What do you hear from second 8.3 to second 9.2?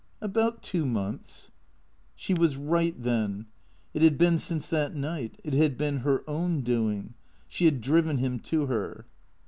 to her.